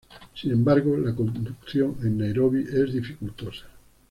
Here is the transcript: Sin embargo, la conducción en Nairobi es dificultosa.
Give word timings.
Sin 0.33 0.49
embargo, 0.49 0.97
la 0.97 1.13
conducción 1.13 1.95
en 2.01 2.17
Nairobi 2.17 2.63
es 2.63 2.91
dificultosa. 2.91 3.67